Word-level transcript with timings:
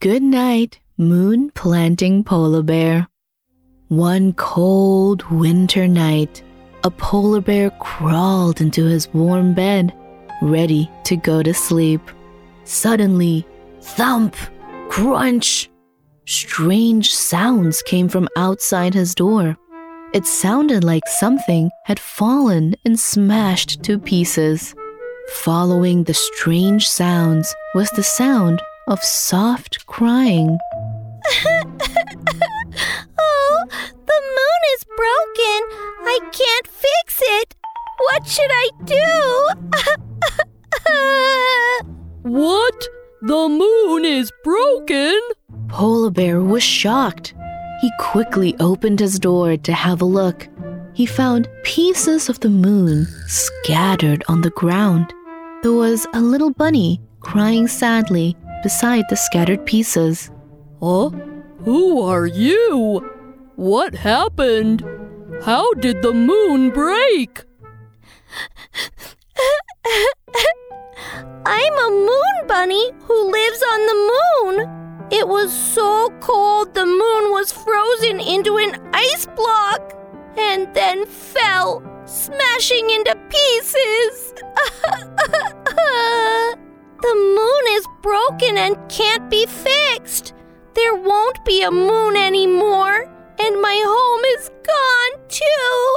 Good 0.00 0.22
night, 0.22 0.78
moon 0.96 1.50
planting 1.56 2.22
polar 2.22 2.62
bear. 2.62 3.08
One 3.88 4.32
cold 4.32 5.24
winter 5.24 5.88
night, 5.88 6.40
a 6.84 6.90
polar 6.92 7.40
bear 7.40 7.70
crawled 7.80 8.60
into 8.60 8.84
his 8.84 9.12
warm 9.12 9.54
bed, 9.54 9.92
ready 10.40 10.88
to 11.02 11.16
go 11.16 11.42
to 11.42 11.52
sleep. 11.52 12.00
Suddenly, 12.62 13.44
thump, 13.80 14.36
crunch, 14.88 15.68
strange 16.26 17.12
sounds 17.12 17.82
came 17.82 18.08
from 18.08 18.28
outside 18.36 18.94
his 18.94 19.16
door. 19.16 19.56
It 20.14 20.26
sounded 20.26 20.84
like 20.84 21.08
something 21.08 21.70
had 21.86 21.98
fallen 21.98 22.76
and 22.84 23.00
smashed 23.00 23.82
to 23.82 23.98
pieces. 23.98 24.76
Following 25.42 26.04
the 26.04 26.14
strange 26.14 26.88
sounds 26.88 27.52
was 27.74 27.90
the 27.90 28.04
sound 28.04 28.62
of 28.88 29.04
soft 29.04 29.86
crying. 29.86 30.58
oh, 33.18 33.64
the 34.06 34.20
moon 34.38 34.62
is 34.74 34.84
broken. 34.84 35.60
I 36.04 36.18
can't 36.32 36.66
fix 36.66 37.20
it. 37.22 37.54
What 37.98 38.26
should 38.26 38.50
I 38.50 38.70
do? 38.84 39.04
what? 42.30 42.88
The 43.20 43.48
moon 43.48 44.04
is 44.06 44.32
broken? 44.42 45.20
Polar 45.68 46.10
Bear 46.10 46.40
was 46.40 46.62
shocked. 46.62 47.34
He 47.82 47.90
quickly 47.98 48.56
opened 48.58 49.00
his 49.00 49.18
door 49.18 49.58
to 49.58 49.72
have 49.74 50.00
a 50.00 50.06
look. 50.06 50.48
He 50.94 51.04
found 51.04 51.46
pieces 51.62 52.30
of 52.30 52.40
the 52.40 52.48
moon 52.48 53.06
scattered 53.26 54.24
on 54.28 54.40
the 54.40 54.50
ground. 54.50 55.12
There 55.62 55.72
was 55.72 56.06
a 56.14 56.22
little 56.22 56.50
bunny 56.50 57.02
crying 57.20 57.68
sadly 57.68 58.36
beside 58.62 59.04
the 59.08 59.16
scattered 59.16 59.64
pieces. 59.66 60.30
Huh? 60.80 61.10
Who 61.64 62.02
are 62.02 62.26
you? 62.26 63.00
What 63.56 63.94
happened? 63.94 64.84
How 65.42 65.72
did 65.74 66.02
the 66.02 66.12
moon 66.12 66.70
break? 66.70 67.44
I'm 71.46 71.72
a 71.72 71.90
moon 71.90 72.46
bunny 72.46 72.90
who 73.04 73.30
lives 73.30 73.62
on 73.62 73.86
the 73.86 73.94
moon. 74.12 75.08
It 75.10 75.26
was 75.26 75.52
so 75.52 76.10
cold 76.20 76.74
the 76.74 76.84
moon 76.84 77.32
was 77.32 77.50
frozen 77.52 78.20
into 78.20 78.58
an 78.58 78.76
ice 78.92 79.26
block 79.34 79.94
and 80.36 80.72
then 80.74 81.06
fell, 81.06 81.82
smashing 82.04 82.90
into 82.90 83.16
pieces. 83.30 84.34
the 87.00 87.14
moon 87.14 87.76
is 87.76 87.86
broken 88.02 88.58
and 88.58 88.76
can't 88.88 89.30
be 89.30 89.46
fixed. 89.46 90.34
There 90.74 90.96
won't 90.96 91.44
be 91.44 91.62
a 91.62 91.70
moon 91.70 92.16
anymore, 92.16 93.08
and 93.38 93.60
my 93.60 93.80
home 93.84 94.24
is 94.36 94.50
gone 94.66 95.20
too. 95.28 95.96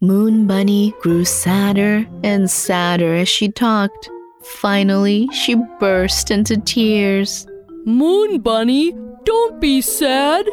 Moon 0.00 0.46
Bunny 0.48 0.92
grew 1.00 1.24
sadder 1.24 2.04
and 2.24 2.50
sadder 2.50 3.14
as 3.14 3.28
she 3.28 3.48
talked. 3.48 4.10
Finally, 4.42 5.28
she 5.32 5.54
burst 5.78 6.30
into 6.30 6.56
tears. 6.56 7.46
Moon 7.86 8.40
Bunny, 8.40 8.92
don't 9.24 9.60
be 9.60 9.80
sad. 9.80 10.46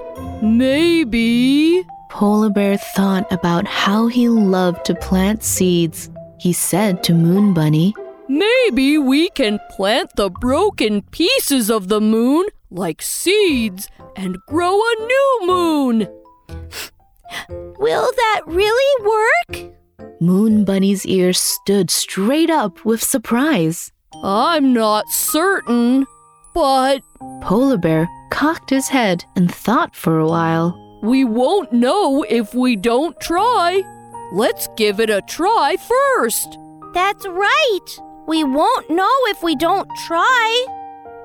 Maybe. 0.43 1.83
Polar 2.11 2.49
Bear 2.49 2.77
thought 2.77 3.31
about 3.31 3.67
how 3.67 4.07
he 4.07 4.29
loved 4.29 4.85
to 4.85 4.95
plant 4.95 5.43
seeds. 5.43 6.09
He 6.39 6.53
said 6.53 7.03
to 7.03 7.13
Moon 7.13 7.53
Bunny, 7.53 7.93
Maybe 8.29 8.97
we 8.97 9.29
can 9.29 9.59
plant 9.71 10.15
the 10.15 10.29
broken 10.29 11.01
pieces 11.01 11.69
of 11.69 11.89
the 11.89 11.99
moon 11.99 12.45
like 12.71 13.01
seeds 13.01 13.89
and 14.15 14.37
grow 14.47 14.79
a 14.79 14.95
new 14.99 15.39
moon. 15.43 16.07
Will 17.79 18.11
that 18.15 18.41
really 18.45 19.05
work? 19.05 19.73
Moon 20.21 20.63
Bunny's 20.63 21.05
ears 21.05 21.39
stood 21.39 21.91
straight 21.91 22.49
up 22.49 22.85
with 22.85 23.03
surprise. 23.03 23.91
I'm 24.23 24.73
not 24.73 25.09
certain, 25.09 26.05
but. 26.53 27.01
Polar 27.41 27.77
Bear 27.77 28.07
cocked 28.31 28.69
his 28.69 28.87
head 28.87 29.25
and 29.35 29.53
thought 29.53 29.95
for 29.95 30.19
a 30.19 30.27
while. 30.27 30.99
We 31.01 31.23
won't 31.23 31.73
know 31.73 32.23
if 32.29 32.53
we 32.53 32.75
don't 32.75 33.19
try. 33.19 33.83
Let's 34.31 34.67
give 34.77 34.99
it 34.99 35.09
a 35.09 35.21
try 35.23 35.75
first. 35.77 36.57
That's 36.93 37.25
right. 37.27 37.99
We 38.27 38.43
won't 38.43 38.89
know 38.89 39.15
if 39.25 39.41
we 39.41 39.55
don't 39.55 39.89
try. 40.05 40.65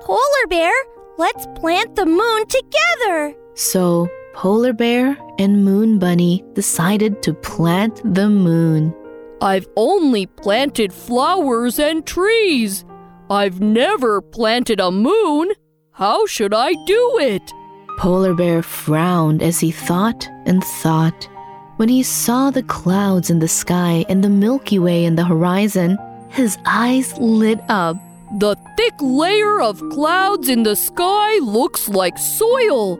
Polar 0.01 0.47
Bear, 0.49 0.73
let's 1.17 1.45
plant 1.55 1.95
the 1.95 2.05
moon 2.07 2.45
together. 2.47 3.35
So, 3.53 4.09
Polar 4.33 4.73
Bear 4.73 5.17
and 5.37 5.63
Moon 5.63 5.99
Bunny 5.99 6.43
decided 6.53 7.21
to 7.23 7.33
plant 7.33 8.01
the 8.15 8.27
moon. 8.29 8.93
I've 9.39 9.67
only 9.75 10.25
planted 10.25 10.91
flowers 10.91 11.77
and 11.77 12.05
trees. 12.05 12.85
I've 13.29 13.61
never 13.61 14.21
planted 14.21 14.79
a 14.79 14.91
moon. 14.91 15.51
How 15.91 16.25
should 16.25 16.53
I 16.53 16.73
do 16.85 17.19
it? 17.21 17.53
Polar 17.97 18.33
Bear 18.33 18.63
frowned 18.63 19.43
as 19.43 19.59
he 19.59 19.71
thought 19.71 20.27
and 20.45 20.63
thought. 20.63 21.29
When 21.77 21.89
he 21.89 22.03
saw 22.03 22.51
the 22.51 22.63
clouds 22.63 23.29
in 23.29 23.39
the 23.39 23.49
sky 23.49 24.05
and 24.07 24.23
the 24.23 24.29
Milky 24.29 24.79
Way 24.79 25.03
in 25.03 25.15
the 25.15 25.25
horizon, 25.25 25.97
his 26.29 26.57
eyes 26.65 27.17
lit 27.17 27.59
up. 27.67 27.97
The 28.39 28.55
thick 28.77 28.93
layer 29.01 29.59
of 29.59 29.81
clouds 29.89 30.47
in 30.47 30.63
the 30.63 30.77
sky 30.77 31.37
looks 31.39 31.89
like 31.89 32.17
soil. 32.17 32.95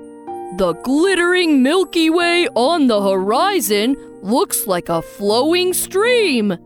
The 0.58 0.74
glittering 0.84 1.64
Milky 1.64 2.10
Way 2.10 2.50
on 2.50 2.88
the 2.88 3.02
horizon 3.02 3.96
looks 4.22 4.68
like 4.68 4.90
a 4.90 5.02
flowing 5.02 5.74
stream. 5.74 6.58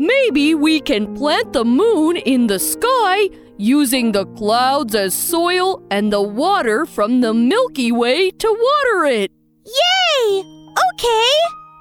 Maybe 0.00 0.52
we 0.56 0.80
can 0.80 1.14
plant 1.14 1.52
the 1.52 1.64
moon 1.64 2.16
in 2.16 2.48
the 2.48 2.58
sky 2.58 3.30
using 3.56 4.10
the 4.10 4.26
clouds 4.34 4.96
as 4.96 5.14
soil 5.14 5.80
and 5.92 6.12
the 6.12 6.22
water 6.22 6.86
from 6.86 7.20
the 7.20 7.32
Milky 7.32 7.92
Way 7.92 8.32
to 8.32 8.48
water 8.48 9.06
it. 9.06 9.30
Yay! 9.64 10.55
Okay. 10.94 11.30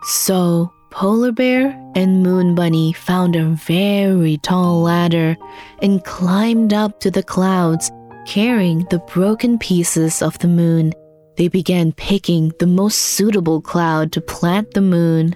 So, 0.03 0.72
Polar 0.91 1.31
Bear 1.31 1.72
and 1.95 2.23
Moon 2.23 2.56
Bunny 2.56 2.94
found 2.94 3.35
a 3.35 3.45
very 3.45 4.38
tall 4.38 4.81
ladder 4.81 5.35
and 5.81 6.03
climbed 6.03 6.73
up 6.73 7.00
to 7.01 7.11
the 7.11 7.23
clouds, 7.23 7.91
carrying 8.25 8.85
the 8.89 9.00
broken 9.00 9.57
pieces 9.57 10.22
of 10.22 10.39
the 10.39 10.47
moon. 10.47 10.94
They 11.38 11.50
began 11.50 11.91
picking 11.91 12.53
the 12.59 12.67
most 12.67 12.95
suitable 12.95 13.61
cloud 13.61 14.13
to 14.13 14.22
plant 14.22 14.73
the 14.73 14.81
moon. 14.81 15.35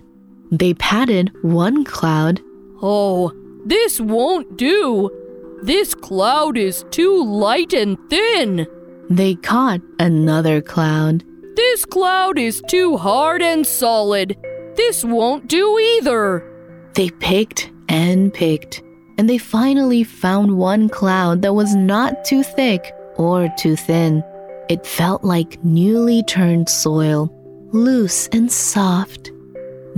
They 0.52 0.74
patted 0.74 1.31
one 1.42 1.84
cloud. 1.84 2.42
Oh, 2.81 3.33
this 3.66 4.00
won't 4.00 4.57
do. 4.57 5.10
This 5.62 5.94
cloud 5.94 6.57
is 6.57 6.86
too 6.89 7.22
light 7.25 7.74
and 7.74 7.98
thin. 8.10 8.66
They 9.10 9.36
caught 9.36 9.81
another 10.00 10.62
cloud. 10.62 11.25
This 11.59 11.83
cloud 11.83 12.39
is 12.39 12.63
too 12.69 12.95
hard 12.95 13.41
and 13.41 13.67
solid. 13.67 14.38
This 14.77 15.03
won't 15.03 15.50
do 15.50 15.77
either. 15.77 16.41
They 16.94 17.09
picked 17.09 17.69
and 17.89 18.33
picked, 18.33 18.81
and 19.17 19.29
they 19.29 19.38
finally 19.38 20.06
found 20.06 20.57
one 20.57 20.88
cloud 20.88 21.41
that 21.41 21.53
was 21.53 21.75
not 21.75 22.23
too 22.23 22.44
thick 22.44 22.94
or 23.17 23.50
too 23.57 23.75
thin. 23.75 24.23
It 24.69 24.88
felt 24.88 25.25
like 25.25 25.61
newly 25.61 26.23
turned 26.23 26.69
soil, 26.69 27.29
loose 27.73 28.29
and 28.31 28.50
soft. 28.50 29.29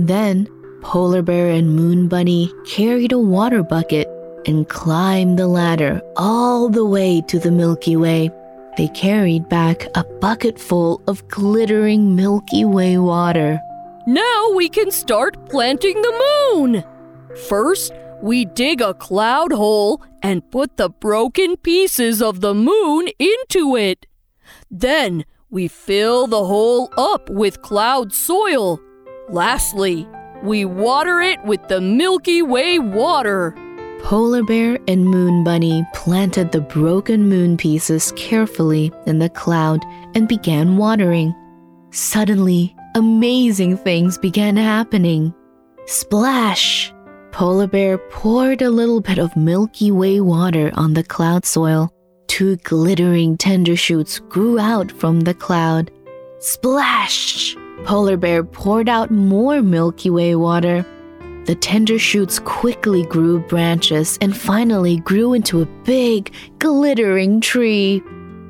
Then, 0.00 0.48
Polar 0.82 1.22
Bear 1.22 1.48
and 1.48 1.76
Moon 1.76 2.08
Bunny 2.08 2.52
carried 2.66 3.12
a 3.12 3.20
water 3.20 3.62
bucket 3.62 4.08
and 4.48 4.68
climbed 4.68 5.38
the 5.38 5.46
ladder 5.46 6.02
all 6.16 6.68
the 6.68 6.84
way 6.84 7.22
to 7.28 7.38
the 7.38 7.52
Milky 7.52 7.94
Way. 7.94 8.32
They 8.76 8.88
carried 8.88 9.48
back 9.50 9.86
a 9.94 10.04
bucket 10.04 10.58
full 10.58 11.02
of 11.06 11.28
glittering 11.28 12.16
Milky 12.16 12.64
Way 12.64 12.96
water. 12.96 13.60
Now 14.06 14.50
we 14.54 14.70
can 14.70 14.90
start 14.90 15.48
planting 15.50 16.00
the 16.00 16.52
moon. 16.54 16.84
First, 17.48 17.92
we 18.22 18.46
dig 18.46 18.80
a 18.80 18.94
cloud 18.94 19.52
hole 19.52 20.02
and 20.22 20.50
put 20.50 20.78
the 20.78 20.88
broken 20.88 21.56
pieces 21.58 22.22
of 22.22 22.40
the 22.40 22.54
moon 22.54 23.08
into 23.18 23.76
it. 23.76 24.06
Then 24.70 25.24
we 25.50 25.68
fill 25.68 26.26
the 26.26 26.44
hole 26.44 26.90
up 26.96 27.28
with 27.28 27.60
cloud 27.60 28.14
soil. 28.14 28.80
Lastly, 29.28 30.08
we 30.42 30.64
water 30.64 31.20
it 31.20 31.44
with 31.44 31.68
the 31.68 31.80
Milky 31.80 32.40
Way 32.40 32.78
water. 32.78 33.54
Polar 34.02 34.42
Bear 34.42 34.78
and 34.88 35.06
Moon 35.06 35.44
Bunny 35.44 35.86
planted 35.94 36.50
the 36.50 36.60
broken 36.60 37.28
moon 37.28 37.56
pieces 37.56 38.12
carefully 38.16 38.92
in 39.06 39.20
the 39.20 39.30
cloud 39.30 39.84
and 40.14 40.28
began 40.28 40.76
watering. 40.76 41.34
Suddenly, 41.92 42.74
amazing 42.96 43.76
things 43.76 44.18
began 44.18 44.56
happening. 44.56 45.32
Splash! 45.86 46.92
Polar 47.30 47.68
Bear 47.68 47.96
poured 47.96 48.60
a 48.60 48.70
little 48.70 49.00
bit 49.00 49.18
of 49.18 49.34
Milky 49.36 49.90
Way 49.90 50.20
water 50.20 50.70
on 50.74 50.94
the 50.94 51.04
cloud 51.04 51.46
soil. 51.46 51.88
Two 52.26 52.56
glittering 52.56 53.38
tender 53.38 53.76
shoots 53.76 54.18
grew 54.18 54.58
out 54.58 54.90
from 54.90 55.20
the 55.20 55.34
cloud. 55.34 55.90
Splash! 56.40 57.56
Polar 57.84 58.16
Bear 58.16 58.42
poured 58.42 58.88
out 58.88 59.10
more 59.10 59.62
Milky 59.62 60.10
Way 60.10 60.34
water. 60.34 60.84
The 61.44 61.56
tender 61.56 61.98
shoots 61.98 62.38
quickly 62.38 63.04
grew 63.04 63.40
branches 63.40 64.16
and 64.20 64.36
finally 64.36 64.98
grew 64.98 65.34
into 65.34 65.60
a 65.60 65.66
big, 65.84 66.32
glittering 66.58 67.40
tree. 67.40 68.00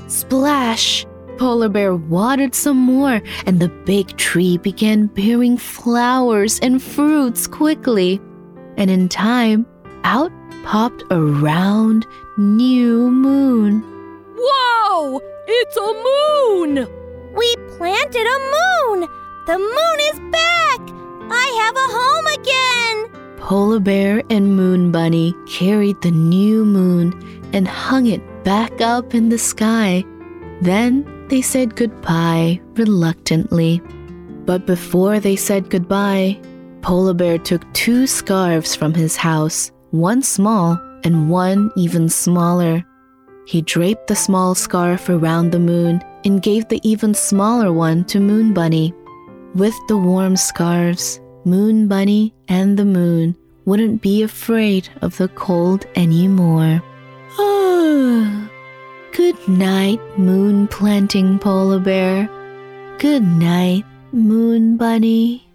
Splash! 0.08 1.06
Polar 1.38 1.70
Bear 1.70 1.96
watered 1.96 2.54
some 2.54 2.76
more, 2.76 3.22
and 3.46 3.60
the 3.60 3.70
big 3.86 4.16
tree 4.18 4.58
began 4.58 5.06
bearing 5.06 5.56
flowers 5.56 6.60
and 6.60 6.82
fruits 6.82 7.46
quickly. 7.46 8.20
And 8.76 8.90
in 8.90 9.08
time, 9.08 9.66
out 10.04 10.30
popped 10.62 11.02
a 11.10 11.20
round, 11.20 12.06
new 12.36 13.10
moon. 13.10 13.82
Wow! 14.36 15.20
It's 15.46 15.76
a 15.76 15.92
moon! 16.08 16.86
We 17.34 17.56
planted 17.76 18.26
a 18.26 18.38
moon! 18.54 19.08
The 19.46 19.58
moon 19.58 20.00
is 20.12 20.30
back! 20.30 20.51
I 21.30 21.46
have 21.62 21.76
a 21.76 21.88
home 21.98 22.26
again! 22.40 23.38
Polar 23.40 23.80
Bear 23.80 24.22
and 24.30 24.56
Moon 24.56 24.90
Bunny 24.90 25.34
carried 25.46 26.00
the 26.00 26.10
new 26.10 26.64
moon 26.64 27.12
and 27.52 27.68
hung 27.68 28.06
it 28.06 28.22
back 28.44 28.80
up 28.80 29.14
in 29.14 29.28
the 29.28 29.38
sky. 29.38 30.04
Then 30.60 31.04
they 31.28 31.42
said 31.42 31.76
goodbye 31.76 32.60
reluctantly. 32.74 33.80
But 34.44 34.66
before 34.66 35.20
they 35.20 35.36
said 35.36 35.70
goodbye, 35.70 36.40
Polar 36.82 37.14
Bear 37.14 37.38
took 37.38 37.70
two 37.74 38.06
scarves 38.06 38.74
from 38.74 38.94
his 38.94 39.16
house, 39.16 39.70
one 39.90 40.22
small 40.22 40.80
and 41.04 41.30
one 41.30 41.70
even 41.76 42.08
smaller. 42.08 42.84
He 43.46 43.62
draped 43.62 44.06
the 44.06 44.16
small 44.16 44.54
scarf 44.54 45.08
around 45.08 45.50
the 45.50 45.58
moon 45.58 46.00
and 46.24 46.42
gave 46.42 46.68
the 46.68 46.80
even 46.88 47.14
smaller 47.14 47.72
one 47.72 48.04
to 48.04 48.20
Moon 48.20 48.54
Bunny. 48.54 48.94
With 49.54 49.74
the 49.86 49.98
warm 49.98 50.36
scarves, 50.36 51.20
Moon 51.44 51.86
Bunny 51.86 52.32
and 52.48 52.78
the 52.78 52.86
moon 52.86 53.36
wouldn't 53.66 54.00
be 54.00 54.22
afraid 54.22 54.88
of 55.02 55.18
the 55.18 55.28
cold 55.28 55.84
anymore. 55.94 56.82
Ah, 57.38 58.50
good 59.12 59.36
night, 59.46 60.00
moon 60.18 60.68
planting 60.68 61.38
polar 61.38 61.78
bear. 61.78 62.30
Good 62.98 63.24
night, 63.24 63.84
moon 64.12 64.78
bunny. 64.78 65.46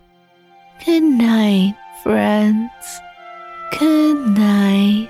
Good 0.85 1.03
night, 1.03 1.75
friends. 2.03 2.99
Good 3.79 4.37
night. 4.37 5.09